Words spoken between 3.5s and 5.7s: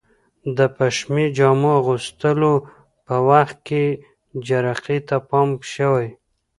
کې جرقې ته پام